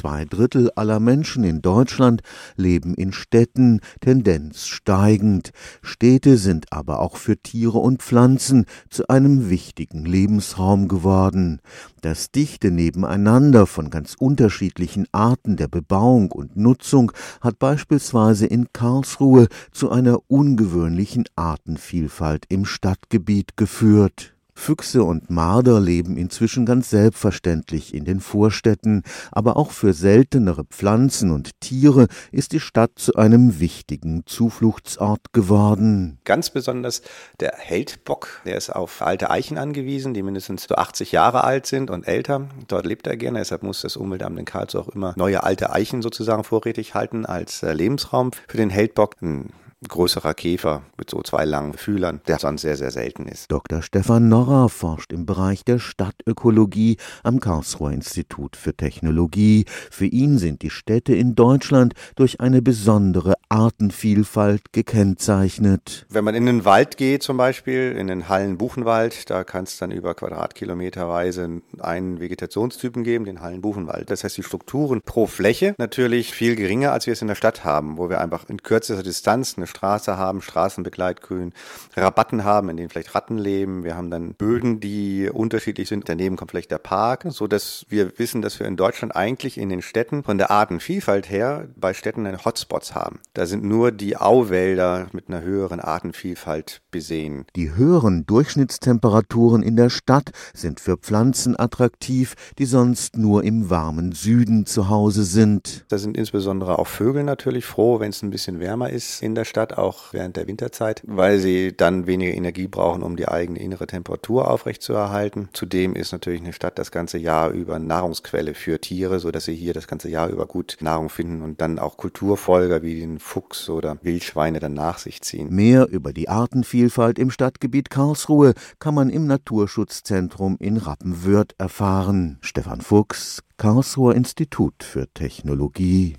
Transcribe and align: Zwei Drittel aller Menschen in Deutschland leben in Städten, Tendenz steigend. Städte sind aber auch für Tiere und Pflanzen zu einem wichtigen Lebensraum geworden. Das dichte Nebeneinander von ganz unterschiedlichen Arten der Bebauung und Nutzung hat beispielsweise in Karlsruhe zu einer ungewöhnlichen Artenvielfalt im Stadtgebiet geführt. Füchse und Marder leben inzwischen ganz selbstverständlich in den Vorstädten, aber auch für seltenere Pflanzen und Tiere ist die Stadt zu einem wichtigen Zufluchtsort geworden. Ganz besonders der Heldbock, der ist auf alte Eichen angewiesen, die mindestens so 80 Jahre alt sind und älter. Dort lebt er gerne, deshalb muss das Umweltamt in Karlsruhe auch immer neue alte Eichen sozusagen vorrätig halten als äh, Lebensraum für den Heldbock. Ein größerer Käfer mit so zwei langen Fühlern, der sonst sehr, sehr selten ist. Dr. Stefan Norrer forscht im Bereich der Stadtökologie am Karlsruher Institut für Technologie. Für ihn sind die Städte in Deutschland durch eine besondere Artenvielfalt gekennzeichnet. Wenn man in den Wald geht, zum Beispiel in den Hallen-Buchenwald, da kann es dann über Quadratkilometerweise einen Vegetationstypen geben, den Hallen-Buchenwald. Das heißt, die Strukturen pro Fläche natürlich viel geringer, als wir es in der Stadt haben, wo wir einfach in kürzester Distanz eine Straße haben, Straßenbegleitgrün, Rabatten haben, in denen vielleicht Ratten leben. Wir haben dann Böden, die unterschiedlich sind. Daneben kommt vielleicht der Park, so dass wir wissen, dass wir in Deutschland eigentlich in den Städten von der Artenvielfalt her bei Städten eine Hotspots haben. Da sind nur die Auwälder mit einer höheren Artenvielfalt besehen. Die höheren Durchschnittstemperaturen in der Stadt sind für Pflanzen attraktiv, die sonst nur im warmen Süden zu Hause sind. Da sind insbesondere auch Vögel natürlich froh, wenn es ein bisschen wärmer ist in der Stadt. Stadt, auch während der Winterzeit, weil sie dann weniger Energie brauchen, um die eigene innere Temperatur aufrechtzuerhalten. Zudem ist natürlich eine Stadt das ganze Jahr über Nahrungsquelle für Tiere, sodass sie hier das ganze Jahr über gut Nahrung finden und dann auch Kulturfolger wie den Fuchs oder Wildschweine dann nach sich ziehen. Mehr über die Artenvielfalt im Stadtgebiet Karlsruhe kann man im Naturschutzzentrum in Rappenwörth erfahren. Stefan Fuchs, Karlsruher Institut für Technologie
Zwei 0.00 0.24
Drittel 0.24 0.70
aller 0.76 0.98
Menschen 0.98 1.44
in 1.44 1.60
Deutschland 1.60 2.22
leben 2.56 2.94
in 2.94 3.12
Städten, 3.12 3.80
Tendenz 4.00 4.66
steigend. 4.66 5.50
Städte 5.82 6.38
sind 6.38 6.72
aber 6.72 7.00
auch 7.00 7.18
für 7.18 7.36
Tiere 7.36 7.76
und 7.76 8.02
Pflanzen 8.02 8.64
zu 8.88 9.08
einem 9.08 9.50
wichtigen 9.50 10.06
Lebensraum 10.06 10.88
geworden. 10.88 11.60
Das 12.00 12.30
dichte 12.30 12.70
Nebeneinander 12.70 13.66
von 13.66 13.90
ganz 13.90 14.14
unterschiedlichen 14.18 15.06
Arten 15.12 15.58
der 15.58 15.68
Bebauung 15.68 16.32
und 16.32 16.56
Nutzung 16.56 17.12
hat 17.42 17.58
beispielsweise 17.58 18.46
in 18.46 18.72
Karlsruhe 18.72 19.48
zu 19.70 19.90
einer 19.90 20.20
ungewöhnlichen 20.28 21.24
Artenvielfalt 21.36 22.46
im 22.48 22.64
Stadtgebiet 22.64 23.58
geführt. 23.58 24.32
Füchse 24.60 25.02
und 25.02 25.30
Marder 25.30 25.80
leben 25.80 26.16
inzwischen 26.16 26.66
ganz 26.66 26.90
selbstverständlich 26.90 27.94
in 27.94 28.04
den 28.04 28.20
Vorstädten, 28.20 29.02
aber 29.32 29.56
auch 29.56 29.70
für 29.70 29.94
seltenere 29.94 30.64
Pflanzen 30.64 31.30
und 31.30 31.58
Tiere 31.60 32.08
ist 32.30 32.52
die 32.52 32.60
Stadt 32.60 32.92
zu 32.96 33.14
einem 33.14 33.58
wichtigen 33.58 34.24
Zufluchtsort 34.26 35.32
geworden. 35.32 36.18
Ganz 36.24 36.50
besonders 36.50 37.00
der 37.40 37.54
Heldbock, 37.56 38.42
der 38.44 38.56
ist 38.56 38.70
auf 38.70 39.00
alte 39.00 39.30
Eichen 39.30 39.56
angewiesen, 39.56 40.12
die 40.12 40.22
mindestens 40.22 40.64
so 40.68 40.74
80 40.74 41.10
Jahre 41.10 41.42
alt 41.44 41.64
sind 41.64 41.90
und 41.90 42.06
älter. 42.06 42.48
Dort 42.68 42.84
lebt 42.84 43.06
er 43.06 43.16
gerne, 43.16 43.38
deshalb 43.38 43.62
muss 43.62 43.80
das 43.80 43.96
Umweltamt 43.96 44.38
in 44.38 44.44
Karlsruhe 44.44 44.82
auch 44.82 44.88
immer 44.88 45.14
neue 45.16 45.42
alte 45.42 45.72
Eichen 45.72 46.02
sozusagen 46.02 46.44
vorrätig 46.44 46.94
halten 46.94 47.24
als 47.24 47.62
äh, 47.62 47.72
Lebensraum 47.72 48.30
für 48.46 48.58
den 48.58 48.70
Heldbock. 48.70 49.16
Ein 49.22 49.50
größerer 49.88 50.34
Käfer 50.34 50.82
mit 50.98 51.08
so 51.08 51.22
zwei 51.22 51.44
langen 51.44 51.72
Fühlern, 51.74 52.20
der 52.28 52.38
sonst 52.38 52.62
sehr, 52.62 52.76
sehr 52.76 52.90
selten 52.90 53.26
ist. 53.26 53.50
Dr. 53.50 53.82
Stefan 53.82 54.28
Norrer 54.28 54.68
forscht 54.68 55.12
im 55.12 55.24
Bereich 55.24 55.64
der 55.64 55.78
Stadtökologie 55.78 56.98
am 57.22 57.40
Karlsruher 57.40 57.92
Institut 57.92 58.56
für 58.56 58.74
Technologie. 58.76 59.64
Für 59.90 60.06
ihn 60.06 60.38
sind 60.38 60.62
die 60.62 60.70
Städte 60.70 61.14
in 61.14 61.34
Deutschland 61.34 61.94
durch 62.14 62.40
eine 62.40 62.60
besondere 62.60 63.34
Artenvielfalt 63.48 64.72
gekennzeichnet. 64.72 66.06
Wenn 66.10 66.24
man 66.24 66.34
in 66.34 66.46
den 66.46 66.64
Wald 66.64 66.98
geht, 66.98 67.22
zum 67.22 67.38
Beispiel 67.38 67.96
in 67.98 68.06
den 68.06 68.28
Hallen-Buchenwald, 68.28 69.30
da 69.30 69.44
kann 69.44 69.64
es 69.64 69.78
dann 69.78 69.90
über 69.90 70.14
Quadratkilometerweise 70.14 71.62
einen 71.78 72.20
Vegetationstypen 72.20 73.02
geben, 73.02 73.24
den 73.24 73.40
Hallen-Buchenwald. 73.40 74.10
Das 74.10 74.24
heißt, 74.24 74.36
die 74.36 74.42
Strukturen 74.42 75.00
pro 75.02 75.26
Fläche 75.26 75.74
natürlich 75.78 76.32
viel 76.32 76.54
geringer, 76.54 76.92
als 76.92 77.06
wir 77.06 77.14
es 77.14 77.22
in 77.22 77.28
der 77.28 77.34
Stadt 77.34 77.64
haben, 77.64 77.96
wo 77.96 78.10
wir 78.10 78.20
einfach 78.20 78.48
in 78.48 78.62
kürzester 78.62 79.02
Distanz 79.02 79.54
eine 79.56 79.69
Straße 79.70 80.16
haben, 80.16 80.42
Straßenbegleitgrün, 80.42 81.54
Rabatten 81.96 82.44
haben, 82.44 82.68
in 82.68 82.76
denen 82.76 82.90
vielleicht 82.90 83.14
Ratten 83.14 83.38
leben. 83.38 83.84
Wir 83.84 83.96
haben 83.96 84.10
dann 84.10 84.34
Böden, 84.34 84.80
die 84.80 85.30
unterschiedlich 85.32 85.88
sind. 85.88 86.08
Daneben 86.08 86.36
kommt 86.36 86.50
vielleicht 86.50 86.70
der 86.70 86.78
Park, 86.78 87.24
so 87.28 87.46
dass 87.46 87.86
wir 87.88 88.18
wissen, 88.18 88.42
dass 88.42 88.60
wir 88.60 88.66
in 88.66 88.76
Deutschland 88.76 89.16
eigentlich 89.16 89.56
in 89.56 89.68
den 89.68 89.82
Städten 89.82 90.22
von 90.22 90.36
der 90.38 90.50
Artenvielfalt 90.50 91.30
her 91.30 91.68
bei 91.76 91.94
Städten 91.94 92.26
eine 92.26 92.44
Hotspots 92.44 92.94
haben. 92.94 93.20
Da 93.34 93.46
sind 93.46 93.64
nur 93.64 93.92
die 93.92 94.16
Auwälder 94.16 95.06
mit 95.12 95.28
einer 95.28 95.42
höheren 95.42 95.80
Artenvielfalt 95.80 96.82
besehen. 96.90 97.46
Die 97.56 97.74
höheren 97.74 98.26
Durchschnittstemperaturen 98.26 99.62
in 99.62 99.76
der 99.76 99.90
Stadt 99.90 100.30
sind 100.52 100.80
für 100.80 100.96
Pflanzen 100.96 101.58
attraktiv, 101.58 102.34
die 102.58 102.64
sonst 102.64 103.16
nur 103.16 103.44
im 103.44 103.70
warmen 103.70 104.12
Süden 104.12 104.66
zu 104.66 104.88
Hause 104.88 105.24
sind. 105.24 105.84
Da 105.88 105.98
sind 105.98 106.16
insbesondere 106.16 106.78
auch 106.78 106.86
Vögel 106.86 107.24
natürlich 107.24 107.64
froh, 107.64 108.00
wenn 108.00 108.10
es 108.10 108.22
ein 108.22 108.30
bisschen 108.30 108.60
wärmer 108.60 108.90
ist 108.90 109.22
in 109.22 109.34
der 109.34 109.44
Stadt. 109.44 109.59
Stadt, 109.60 109.76
auch 109.76 110.14
während 110.14 110.38
der 110.38 110.46
Winterzeit, 110.46 111.02
weil 111.06 111.38
sie 111.38 111.76
dann 111.76 112.06
weniger 112.06 112.32
Energie 112.32 112.66
brauchen, 112.66 113.02
um 113.02 113.16
die 113.16 113.28
eigene 113.28 113.58
innere 113.58 113.86
Temperatur 113.86 114.50
aufrechtzuerhalten. 114.50 115.50
Zudem 115.52 115.94
ist 115.94 116.12
natürlich 116.12 116.40
eine 116.40 116.54
Stadt 116.54 116.78
das 116.78 116.90
ganze 116.90 117.18
Jahr 117.18 117.50
über 117.50 117.78
Nahrungsquelle 117.78 118.54
für 118.54 118.80
Tiere, 118.80 119.20
sodass 119.20 119.44
sie 119.44 119.54
hier 119.54 119.74
das 119.74 119.86
ganze 119.86 120.08
Jahr 120.08 120.30
über 120.30 120.46
gut 120.46 120.78
Nahrung 120.80 121.10
finden 121.10 121.42
und 121.42 121.60
dann 121.60 121.78
auch 121.78 121.98
Kulturfolger 121.98 122.82
wie 122.82 123.00
den 123.00 123.18
Fuchs 123.18 123.68
oder 123.68 123.98
Wildschweine 124.00 124.60
dann 124.60 124.72
nach 124.72 124.96
sich 124.96 125.20
ziehen. 125.20 125.54
Mehr 125.54 125.88
über 125.88 126.14
die 126.14 126.30
Artenvielfalt 126.30 127.18
im 127.18 127.30
Stadtgebiet 127.30 127.90
Karlsruhe 127.90 128.54
kann 128.78 128.94
man 128.94 129.10
im 129.10 129.26
Naturschutzzentrum 129.26 130.56
in 130.58 130.78
Rappenwörth 130.78 131.54
erfahren. 131.58 132.38
Stefan 132.40 132.80
Fuchs, 132.80 133.42
Karlsruher 133.58 134.14
Institut 134.14 134.82
für 134.82 135.06
Technologie 135.12 136.16